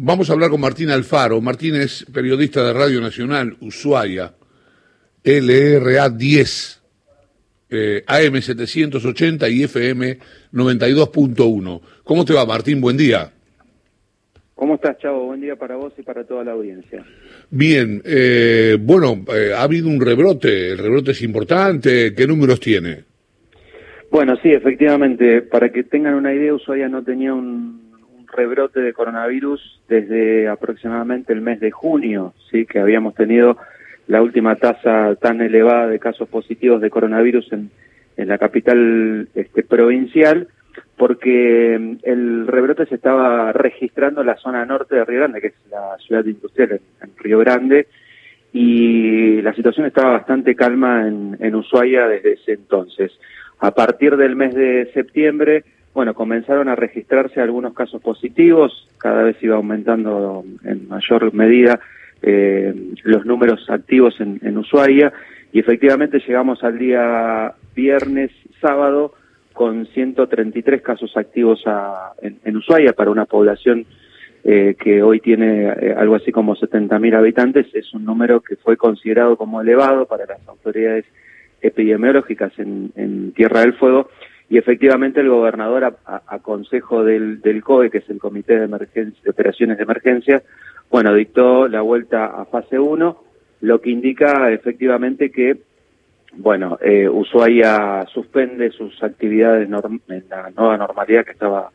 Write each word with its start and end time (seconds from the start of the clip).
Vamos 0.00 0.30
a 0.30 0.34
hablar 0.34 0.50
con 0.50 0.60
Martín 0.60 0.90
Alfaro. 0.90 1.40
Martín 1.40 1.74
es 1.74 2.06
periodista 2.14 2.64
de 2.64 2.72
Radio 2.72 3.00
Nacional, 3.00 3.56
Ushuaia, 3.60 4.32
LRA 5.24 6.08
10, 6.08 6.82
eh, 7.70 8.04
AM 8.06 8.40
780 8.40 9.48
y 9.48 9.64
FM 9.64 10.18
92.1. 10.52 11.80
¿Cómo 12.04 12.24
te 12.24 12.32
va, 12.32 12.46
Martín? 12.46 12.80
Buen 12.80 12.96
día. 12.96 13.32
¿Cómo 14.54 14.76
estás, 14.76 14.98
Chavo? 14.98 15.26
Buen 15.26 15.40
día 15.40 15.56
para 15.56 15.74
vos 15.74 15.92
y 15.98 16.02
para 16.02 16.22
toda 16.22 16.44
la 16.44 16.52
audiencia. 16.52 17.04
Bien, 17.50 18.00
eh, 18.04 18.78
bueno, 18.80 19.24
eh, 19.34 19.52
ha 19.52 19.62
habido 19.62 19.88
un 19.88 20.00
rebrote, 20.00 20.70
el 20.70 20.78
rebrote 20.78 21.10
es 21.10 21.22
importante, 21.22 22.14
¿qué 22.14 22.24
números 22.24 22.60
tiene? 22.60 23.02
Bueno, 24.12 24.36
sí, 24.44 24.52
efectivamente, 24.52 25.42
para 25.42 25.72
que 25.72 25.82
tengan 25.82 26.14
una 26.14 26.32
idea, 26.32 26.54
Ushuaia 26.54 26.88
no 26.88 27.02
tenía 27.02 27.34
un, 27.34 27.87
rebrote 28.32 28.80
de 28.80 28.92
coronavirus 28.92 29.80
desde 29.88 30.48
aproximadamente 30.48 31.32
el 31.32 31.40
mes 31.40 31.60
de 31.60 31.70
junio, 31.70 32.34
sí, 32.50 32.66
que 32.66 32.80
habíamos 32.80 33.14
tenido 33.14 33.56
la 34.06 34.22
última 34.22 34.56
tasa 34.56 35.14
tan 35.16 35.40
elevada 35.40 35.86
de 35.86 35.98
casos 35.98 36.28
positivos 36.28 36.80
de 36.80 36.90
coronavirus 36.90 37.52
en, 37.52 37.70
en 38.16 38.28
la 38.28 38.38
capital 38.38 39.28
este, 39.34 39.62
provincial 39.62 40.48
porque 40.96 41.78
mm, 41.78 41.96
el 42.02 42.46
rebrote 42.46 42.86
se 42.86 42.96
estaba 42.96 43.52
registrando 43.52 44.20
en 44.20 44.26
la 44.26 44.36
zona 44.36 44.64
norte 44.66 44.96
de 44.96 45.04
Río 45.04 45.20
Grande, 45.20 45.40
que 45.40 45.48
es 45.48 45.54
la 45.70 45.96
ciudad 45.98 46.24
industrial 46.24 46.80
en, 47.00 47.10
Río 47.16 47.38
Grande, 47.38 47.86
y 48.52 49.40
la 49.42 49.54
situación 49.54 49.86
estaba 49.86 50.12
bastante 50.12 50.54
calma 50.54 51.06
en, 51.06 51.36
en 51.40 51.54
Ushuaia 51.54 52.08
desde 52.08 52.32
ese 52.32 52.52
entonces. 52.52 53.12
A 53.60 53.72
partir 53.72 54.16
del 54.16 54.36
mes 54.36 54.54
de 54.54 54.90
septiembre, 54.94 55.64
bueno, 55.98 56.14
comenzaron 56.14 56.68
a 56.68 56.76
registrarse 56.76 57.40
algunos 57.40 57.74
casos 57.74 58.00
positivos, 58.00 58.86
cada 58.98 59.24
vez 59.24 59.36
iba 59.42 59.56
aumentando 59.56 60.44
en 60.62 60.86
mayor 60.86 61.34
medida 61.34 61.80
eh, 62.22 62.72
los 63.02 63.26
números 63.26 63.68
activos 63.68 64.14
en, 64.20 64.58
Ushuaia, 64.58 65.12
y 65.52 65.58
efectivamente 65.58 66.22
llegamos 66.24 66.62
al 66.62 66.78
día 66.78 67.52
viernes, 67.74 68.30
sábado, 68.60 69.14
con 69.52 69.86
133 69.86 70.82
casos 70.82 71.16
activos 71.16 71.64
en, 72.22 72.56
Ushuaia 72.56 72.92
para 72.92 73.10
una 73.10 73.24
población 73.24 73.84
eh, 74.44 74.76
que 74.80 75.02
hoy 75.02 75.18
tiene 75.18 75.64
eh, 75.64 75.96
algo 75.98 76.14
así 76.14 76.30
como 76.30 76.54
70.000 76.54 77.16
habitantes, 77.16 77.66
es 77.74 77.92
un 77.92 78.04
número 78.04 78.40
que 78.40 78.54
fue 78.54 78.76
considerado 78.76 79.36
como 79.36 79.60
elevado 79.60 80.06
para 80.06 80.26
las 80.26 80.46
autoridades 80.46 81.06
epidemiológicas 81.60 82.52
en, 82.60 83.32
Tierra 83.32 83.62
del 83.62 83.72
Fuego 83.72 84.10
y 84.50 84.56
efectivamente 84.56 85.20
el 85.20 85.28
gobernador 85.28 85.96
a, 86.06 86.38
consejo 86.38 87.04
del, 87.04 87.40
del, 87.42 87.62
COE, 87.62 87.90
que 87.90 87.98
es 87.98 88.08
el 88.08 88.18
Comité 88.18 88.58
de, 88.58 88.64
Emergencia, 88.64 89.30
Operaciones 89.30 89.76
de 89.76 89.82
Emergencia, 89.82 90.42
bueno, 90.90 91.14
dictó 91.14 91.68
la 91.68 91.82
vuelta 91.82 92.26
a 92.26 92.46
fase 92.46 92.78
1, 92.78 93.22
lo 93.60 93.80
que 93.80 93.90
indica 93.90 94.50
efectivamente 94.50 95.30
que 95.30 95.58
bueno, 96.34 96.78
eh, 96.80 97.08
Ushuaia 97.08 98.06
suspende 98.12 98.70
sus 98.70 99.02
actividades 99.02 99.68
en 99.68 100.24
la 100.28 100.50
nueva 100.56 100.76
normalidad 100.76 101.24
que 101.24 101.32
estaba 101.32 101.70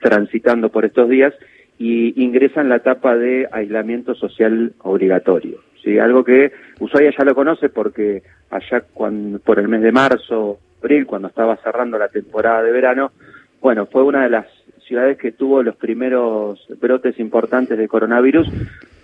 transitando 0.00 0.68
por 0.68 0.84
estos 0.84 1.08
días 1.08 1.34
y 1.78 2.22
ingresa 2.22 2.60
en 2.60 2.68
la 2.68 2.76
etapa 2.76 3.16
de 3.16 3.48
aislamiento 3.50 4.14
social 4.14 4.72
obligatorio. 4.78 5.58
¿sí? 5.82 5.98
Algo 5.98 6.22
que 6.22 6.52
Ushuaia 6.78 7.12
ya 7.16 7.24
lo 7.24 7.34
conoce 7.34 7.68
porque 7.68 8.22
allá 8.50 8.84
cuando, 8.92 9.38
por 9.40 9.58
el 9.58 9.68
mes 9.68 9.82
de 9.82 9.92
marzo, 9.92 10.58
abril, 10.84 11.06
cuando 11.06 11.28
estaba 11.28 11.56
cerrando 11.56 11.98
la 11.98 12.08
temporada 12.08 12.62
de 12.62 12.70
verano, 12.70 13.12
bueno, 13.60 13.86
fue 13.86 14.02
una 14.02 14.22
de 14.24 14.30
las 14.30 14.46
ciudades 14.86 15.16
que 15.16 15.32
tuvo 15.32 15.62
los 15.62 15.76
primeros 15.76 16.60
brotes 16.78 17.18
importantes 17.18 17.78
de 17.78 17.88
coronavirus 17.88 18.46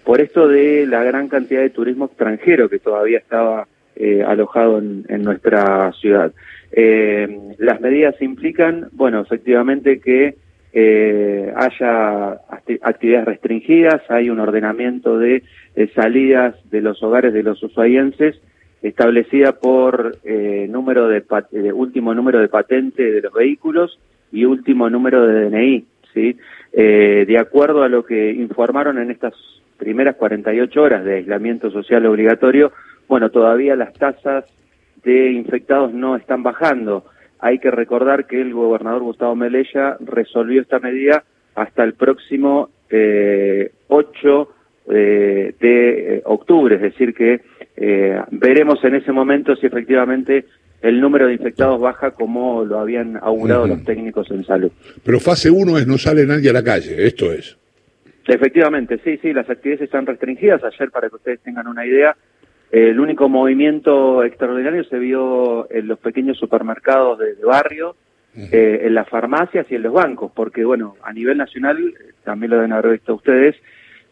por 0.05 0.21
esto 0.21 0.47
de 0.47 0.87
la 0.87 1.03
gran 1.03 1.29
cantidad 1.29 1.63
de 1.63 1.71
turismo 1.71 2.05
extranjero 2.05 2.69
que 2.69 2.79
todavía 2.79 3.19
estaba 3.19 3.67
eh, 3.97 4.23
alojado 4.23 4.79
en, 4.79 5.23
nuestra 5.23 5.93
ciudad. 5.93 6.33
Eh, 6.73 7.55
las 7.59 7.81
medidas 7.81 8.21
implican, 8.21 8.89
bueno, 8.93 9.21
efectivamente 9.21 10.01
que 10.01 10.37
eh, 10.73 11.53
haya 11.57 12.41
actividades 12.83 13.27
restringidas, 13.27 14.03
hay 14.11 14.29
un 14.29 14.41
ordenamiento 14.41 15.19
de, 15.19 15.43
salidas 15.95 16.55
de 16.71 16.83
los 16.83 17.03
hogares 17.03 17.33
de 17.33 17.43
los 17.43 17.63
usuarienses 17.63 18.37
establecida 18.83 19.53
por 19.53 20.17
número 20.69 21.09
de, 21.09 21.23
último 21.73 22.15
número 22.15 22.41
de 22.41 22.49
patente 22.49 23.03
de 23.03 23.21
los 23.21 23.33
vehículos 23.33 23.99
y 24.33 24.45
último 24.45 24.89
número 24.89 25.27
de 25.27 25.51
DNI, 25.51 25.85
¿sí? 26.15 26.37
de 26.73 27.39
acuerdo 27.39 27.83
a 27.83 27.89
lo 27.89 28.05
que 28.05 28.33
informaron 28.33 28.99
en 28.99 29.11
estas 29.11 29.35
primeras 29.81 30.17
48 30.17 30.83
horas 30.83 31.05
de 31.05 31.17
aislamiento 31.17 31.71
social 31.71 32.07
obligatorio, 32.07 32.73
bueno, 33.09 33.31
todavía 33.31 33.75
las 33.75 33.93
tasas 33.95 34.45
de 35.03 35.33
infectados 35.33 35.93
no 35.93 36.17
están 36.17 36.43
bajando. 36.43 37.05
Hay 37.41 37.59
que 37.59 37.71
recordar 37.71 38.27
que 38.27 38.41
el 38.41 38.53
gobernador 38.53 39.03
Gustavo 39.03 39.35
Melella 39.35 39.97
resolvió 40.01 40.61
esta 40.61 40.79
medida 40.79 41.25
hasta 41.55 41.83
el 41.83 41.95
próximo 41.95 42.69
eh, 42.91 43.73
8 43.89 44.49
eh, 44.91 45.55
de 45.59 46.17
eh, 46.17 46.23
octubre, 46.25 46.77
es 46.77 46.83
decir 46.83 47.15
que 47.15 47.41
eh, 47.81 48.21
veremos 48.31 48.85
en 48.85 48.95
ese 48.95 49.11
momento 49.11 49.57
si 49.57 49.67
efectivamente 49.67 50.45
el 50.83 51.01
número 51.01 51.27
de 51.27 51.33
infectados 51.33 51.81
baja 51.81 52.11
como 52.11 52.65
lo 52.65 52.79
habían 52.79 53.17
augurado 53.17 53.67
los 53.67 53.83
técnicos 53.85 54.31
en 54.31 54.45
salud. 54.45 54.71
Pero 55.03 55.19
fase 55.19 55.51
1 55.51 55.79
es 55.79 55.87
no 55.87 55.97
sale 55.97 56.27
nadie 56.27 56.51
a 56.51 56.53
la 56.53 56.63
calle, 56.63 57.07
esto 57.07 57.33
es. 57.33 57.57
Efectivamente, 58.27 59.01
sí, 59.03 59.19
sí, 59.23 59.33
las 59.33 59.49
actividades 59.49 59.85
están 59.85 60.07
restringidas. 60.07 60.63
Ayer, 60.63 60.91
para 60.91 61.09
que 61.09 61.17
ustedes 61.17 61.41
tengan 61.41 61.67
una 61.67 61.87
idea, 61.87 62.15
el 62.71 63.01
único 63.01 63.29
movimiento 63.29 64.23
extraordinario 64.23 64.85
se 64.85 64.99
vio 64.99 65.71
en 65.71 65.89
los 65.89 65.99
pequeños 65.99 66.39
supermercados 66.39 67.19
de, 67.19 67.35
barrio, 67.45 67.97
eh, 68.37 68.83
en 68.85 68.95
las 68.95 69.09
farmacias 69.09 69.67
y 69.71 69.75
en 69.75 69.83
los 69.83 69.93
bancos, 69.93 70.31
porque 70.35 70.65
bueno, 70.65 70.97
a 71.03 71.13
nivel 71.13 71.39
nacional, 71.39 71.95
también 72.25 72.51
lo 72.51 72.57
deben 72.57 72.73
haber 72.73 72.93
visto 72.93 73.15
ustedes, 73.15 73.57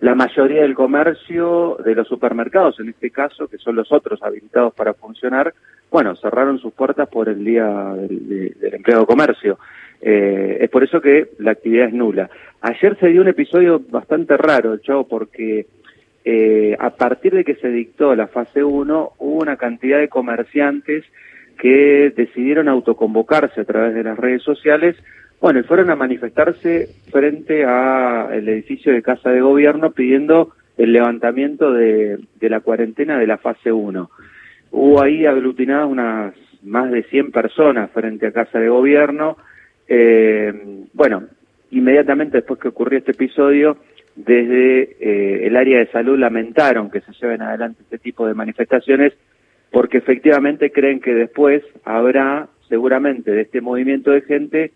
la 0.00 0.14
mayoría 0.14 0.62
del 0.62 0.74
comercio 0.74 1.76
de 1.84 1.94
los 1.94 2.06
supermercados, 2.06 2.78
en 2.78 2.88
este 2.90 3.10
caso, 3.10 3.48
que 3.48 3.58
son 3.58 3.74
los 3.74 3.90
otros 3.90 4.22
habilitados 4.22 4.72
para 4.74 4.94
funcionar, 4.94 5.52
bueno, 5.90 6.14
cerraron 6.14 6.58
sus 6.58 6.72
puertas 6.72 7.08
por 7.08 7.28
el 7.28 7.44
día 7.44 7.66
del, 7.66 8.54
empleado 8.72 9.02
de 9.02 9.06
comercio. 9.06 9.58
Eh, 10.00 10.58
es 10.60 10.70
por 10.70 10.84
eso 10.84 11.00
que 11.00 11.30
la 11.38 11.52
actividad 11.52 11.88
es 11.88 11.94
nula. 11.94 12.30
Ayer 12.60 12.96
se 13.00 13.08
dio 13.08 13.22
un 13.22 13.28
episodio 13.28 13.80
bastante 13.90 14.36
raro, 14.36 14.76
Chavo, 14.78 15.08
porque 15.08 15.66
eh, 16.24 16.76
a 16.78 16.90
partir 16.90 17.34
de 17.34 17.44
que 17.44 17.56
se 17.56 17.68
dictó 17.68 18.14
la 18.14 18.28
fase 18.28 18.62
1, 18.62 19.12
hubo 19.18 19.40
una 19.40 19.56
cantidad 19.56 19.98
de 19.98 20.08
comerciantes 20.08 21.04
que 21.58 22.12
decidieron 22.14 22.68
autoconvocarse 22.68 23.60
a 23.60 23.64
través 23.64 23.94
de 23.94 24.04
las 24.04 24.16
redes 24.16 24.42
sociales, 24.42 24.96
bueno, 25.40 25.60
y 25.60 25.62
fueron 25.62 25.90
a 25.90 25.96
manifestarse 25.96 26.88
frente 27.10 27.64
al 27.64 28.48
edificio 28.48 28.92
de 28.92 29.02
Casa 29.02 29.30
de 29.30 29.40
Gobierno 29.40 29.92
pidiendo 29.92 30.52
el 30.76 30.92
levantamiento 30.92 31.72
de, 31.72 32.18
la 32.40 32.60
cuarentena 32.60 33.18
de 33.18 33.26
la 33.26 33.38
fase 33.38 33.72
1. 33.72 34.10
Hubo 34.70 35.02
ahí 35.02 35.26
aglutinadas 35.26 35.88
unas 35.88 36.34
más 36.62 36.90
de 36.90 37.04
100 37.04 37.30
personas 37.30 37.90
frente 37.90 38.26
a 38.26 38.32
Casa 38.32 38.58
de 38.58 38.68
Gobierno. 38.68 39.36
Eh, 39.86 40.52
bueno, 40.92 41.24
inmediatamente 41.70 42.38
después 42.38 42.60
que 42.60 42.68
ocurrió 42.68 42.98
este 42.98 43.12
episodio, 43.12 43.78
desde 44.16 44.96
eh, 45.00 45.46
el 45.46 45.56
área 45.56 45.78
de 45.78 45.86
salud 45.92 46.18
lamentaron 46.18 46.90
que 46.90 47.00
se 47.00 47.12
lleven 47.12 47.42
adelante 47.42 47.82
este 47.82 47.98
tipo 47.98 48.26
de 48.26 48.34
manifestaciones 48.34 49.12
porque 49.70 49.98
efectivamente 49.98 50.72
creen 50.72 51.00
que 51.00 51.14
después 51.14 51.62
habrá 51.84 52.48
seguramente 52.68 53.30
de 53.30 53.42
este 53.42 53.60
movimiento 53.60 54.10
de 54.10 54.22
gente 54.22 54.72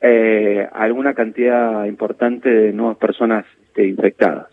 eh, 0.00 0.66
alguna 0.72 1.14
cantidad 1.14 1.84
importante 1.84 2.48
de 2.48 2.72
nuevas 2.72 2.96
personas 2.96 3.44
este, 3.66 3.86
infectadas. 3.86 4.46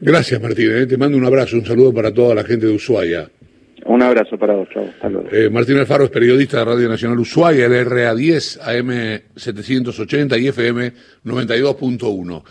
Gracias 0.00 0.40
Martín, 0.42 0.70
eh. 0.72 0.86
te 0.86 0.96
mando 0.96 1.16
un 1.16 1.24
abrazo, 1.24 1.56
un 1.56 1.64
saludo 1.64 1.94
para 1.94 2.12
toda 2.12 2.34
la 2.34 2.44
gente 2.44 2.66
de 2.66 2.74
Ushuaia. 2.74 3.28
Un 3.84 4.00
abrazo 4.00 4.38
para 4.38 4.54
vos, 4.54 4.68
chao. 4.70 4.84
Eh, 5.32 5.50
Martín 5.50 5.76
Alfaro 5.76 6.04
es 6.04 6.10
periodista 6.10 6.58
de 6.58 6.64
Radio 6.64 6.88
Nacional 6.88 7.18
Ushuaia, 7.18 7.66
el 7.66 7.72
RA10, 7.72 8.60
AM 8.60 9.20
780 9.34 10.38
y 10.38 10.48
FM 10.48 10.92
92.1. 11.24 12.42